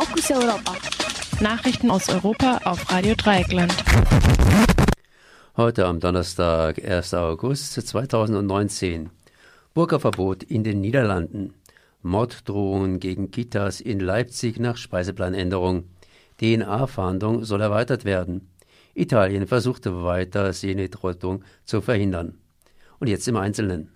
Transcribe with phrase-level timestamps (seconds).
[0.00, 0.76] Fokus Europa.
[1.42, 3.74] Nachrichten aus Europa auf Radio Dreieckland.
[5.58, 7.12] Heute am Donnerstag, 1.
[7.12, 9.10] August 2019.
[9.74, 11.52] Burgerverbot in den Niederlanden.
[12.00, 15.84] Morddrohungen gegen Kitas in Leipzig nach Speiseplanänderung.
[16.40, 18.48] DNA-Fahndung soll erweitert werden.
[18.94, 22.38] Italien versuchte weiter Seenotrettung zu verhindern.
[23.00, 23.92] Und jetzt im Einzelnen.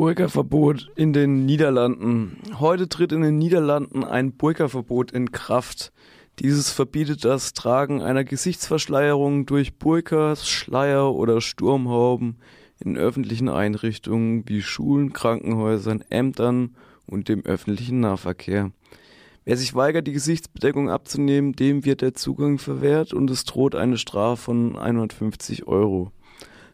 [0.00, 2.38] Burka-Verbot in den Niederlanden.
[2.58, 5.92] Heute tritt in den Niederlanden ein Burka-Verbot in Kraft.
[6.38, 12.38] Dieses verbietet das Tragen einer Gesichtsverschleierung durch Burkas, Schleier oder Sturmhauben
[12.82, 16.76] in öffentlichen Einrichtungen wie Schulen, Krankenhäusern, Ämtern
[17.06, 18.70] und dem öffentlichen Nahverkehr.
[19.44, 23.98] Wer sich weigert, die Gesichtsbedeckung abzunehmen, dem wird der Zugang verwehrt und es droht eine
[23.98, 26.10] Strafe von 150 Euro.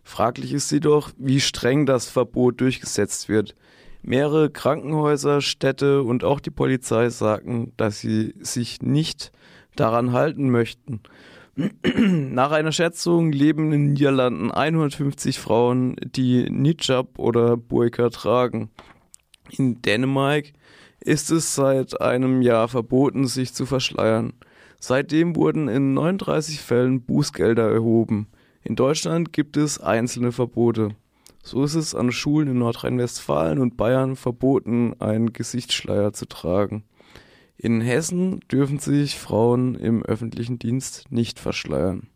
[0.06, 3.56] Fraglich ist jedoch, wie streng das Verbot durchgesetzt wird.
[4.02, 9.32] Mehrere Krankenhäuser, Städte und auch die Polizei sagten, dass sie sich nicht
[9.74, 11.00] daran halten möchten.
[11.82, 18.70] Nach einer Schätzung leben in den Niederlanden 150 Frauen, die Nijab oder Burka tragen.
[19.50, 20.52] In Dänemark
[21.00, 24.34] ist es seit einem Jahr verboten, sich zu verschleiern.
[24.78, 28.28] Seitdem wurden in 39 Fällen Bußgelder erhoben.
[28.66, 30.88] In Deutschland gibt es einzelne Verbote.
[31.40, 36.82] So ist es an Schulen in Nordrhein-Westfalen und Bayern verboten, einen Gesichtsschleier zu tragen.
[37.56, 42.08] In Hessen dürfen sich Frauen im öffentlichen Dienst nicht verschleiern.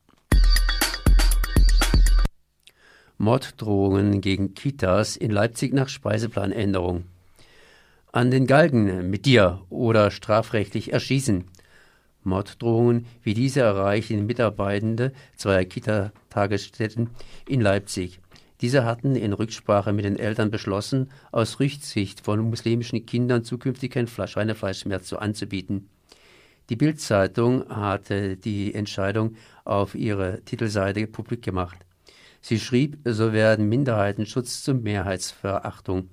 [3.17, 7.05] Morddrohungen gegen Kitas in Leipzig nach Speiseplanänderung.
[8.11, 11.45] An den Galgen mit dir oder strafrechtlich erschießen.
[12.23, 17.11] Morddrohungen wie diese erreichen Mitarbeitende zweier Kita-Tagesstätten
[17.49, 18.21] in Leipzig.
[18.61, 24.07] Diese hatten in Rücksprache mit den Eltern beschlossen, aus Rücksicht von muslimischen Kindern zukünftig kein
[24.07, 25.89] Schweinefleisch mehr zu anzubieten.
[26.69, 31.79] Die Bild-Zeitung hatte die Entscheidung auf ihre Titelseite publik gemacht.
[32.43, 36.09] Sie schrieb, so werden Minderheitenschutz zur Mehrheitsverachtung.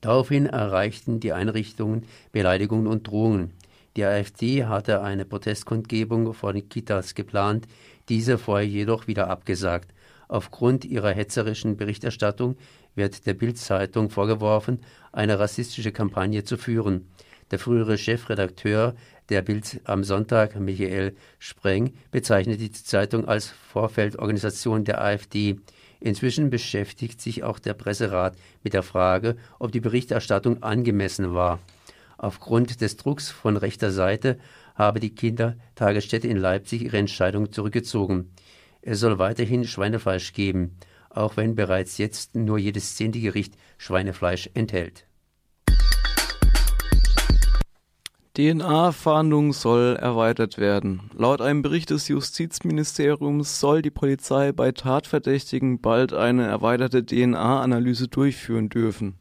[0.00, 3.52] Daraufhin erreichten die Einrichtungen Beleidigungen und Drohungen.
[3.96, 7.66] Die AfD hatte eine Protestkundgebung vor den Kitas geplant,
[8.08, 9.92] diese vorher jedoch wieder abgesagt.
[10.28, 12.56] Aufgrund ihrer hetzerischen Berichterstattung
[12.94, 14.80] wird der Bild-Zeitung vorgeworfen,
[15.12, 17.06] eine rassistische Kampagne zu führen.
[17.50, 18.94] Der frühere Chefredakteur
[19.28, 25.56] der Bild am Sonntag, Michael Spreng, bezeichnete die Zeitung als Vorfeldorganisation der AfD.
[26.00, 31.60] Inzwischen beschäftigt sich auch der Presserat mit der Frage, ob die Berichterstattung angemessen war.
[32.22, 34.38] Aufgrund des Drucks von rechter Seite
[34.76, 38.30] habe die Kindertagesstätte in Leipzig ihre Entscheidung zurückgezogen.
[38.80, 40.76] Es soll weiterhin Schweinefleisch geben,
[41.10, 45.08] auch wenn bereits jetzt nur jedes zehnte Gericht Schweinefleisch enthält.
[48.34, 51.10] DNA-Fahndung soll erweitert werden.
[51.18, 58.68] Laut einem Bericht des Justizministeriums soll die Polizei bei Tatverdächtigen bald eine erweiterte DNA-Analyse durchführen
[58.68, 59.16] dürfen.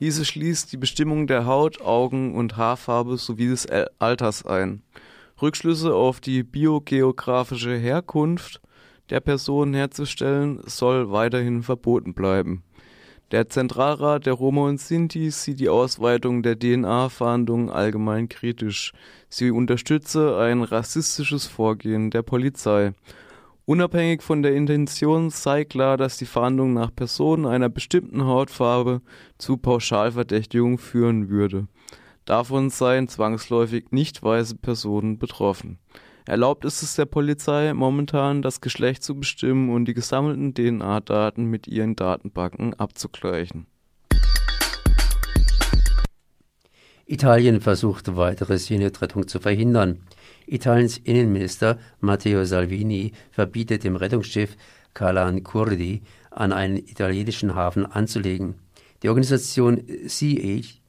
[0.00, 3.66] Diese schließt die Bestimmung der Haut, Augen und Haarfarbe sowie des
[3.98, 4.82] Alters ein.
[5.40, 8.60] Rückschlüsse auf die biogeografische Herkunft
[9.10, 12.62] der Person herzustellen, soll weiterhin verboten bleiben.
[13.30, 18.92] Der Zentralrat der Roma und Sinti sieht die Ausweitung der DNA-Fahndung allgemein kritisch.
[19.28, 22.92] Sie unterstütze ein rassistisches Vorgehen der Polizei
[23.66, 29.00] Unabhängig von der Intention sei klar, dass die Fahndung nach Personen einer bestimmten Hautfarbe
[29.38, 31.66] zu Pauschalverdächtigung führen würde.
[32.26, 35.78] Davon seien zwangsläufig nicht weiße Personen betroffen.
[36.26, 41.66] Erlaubt ist es der Polizei momentan, das Geschlecht zu bestimmen und die gesammelten DNA-Daten mit
[41.66, 43.66] ihren Datenbanken abzugleichen.
[47.14, 50.00] Italien versucht weitere Seenotrettung zu verhindern.
[50.46, 54.56] Italiens Innenminister Matteo Salvini verbietet dem Rettungsschiff
[54.94, 58.56] Calan Kurdi an einen italienischen Hafen anzulegen.
[59.04, 60.80] Die Organisation CH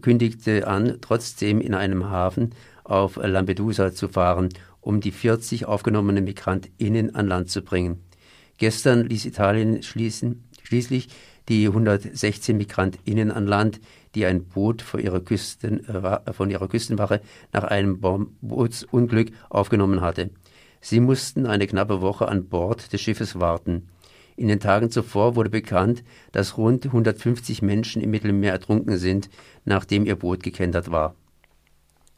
[0.00, 4.48] kündigte an, trotzdem in einem Hafen auf Lampedusa zu fahren,
[4.80, 8.02] um die 40 aufgenommenen MigrantInnen an Land zu bringen.
[8.56, 11.08] Gestern ließ Italien schließen, schließlich
[11.50, 13.80] die 116 MigrantInnen an Land,
[14.16, 17.20] die ein Boot von ihrer, Küsten, äh, von ihrer Küstenwache
[17.52, 18.00] nach einem
[18.40, 20.30] Bootsunglück aufgenommen hatte.
[20.80, 23.88] Sie mussten eine knappe Woche an Bord des Schiffes warten.
[24.36, 26.02] In den Tagen zuvor wurde bekannt,
[26.32, 29.30] dass rund 150 Menschen im Mittelmeer ertrunken sind,
[29.64, 31.14] nachdem ihr Boot gekentert war.